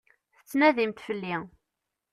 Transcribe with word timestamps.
Tettnadimt 0.39 1.03
fell-i. 1.05 1.35